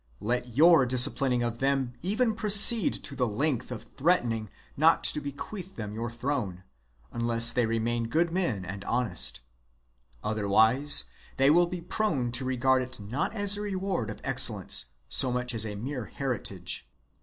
[0.19, 5.21] Let your dis ciplining of them even proceed to the length of threatening not to
[5.21, 6.63] bequeath them your throne,
[7.11, 9.41] unless they remain good men and honest;
[10.23, 11.05] otherwise
[11.37, 15.53] they will be prone to regard it not as a reward of excellence so much
[15.53, 16.89] as a mere heritage.